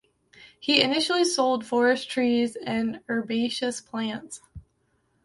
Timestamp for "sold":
1.23-1.63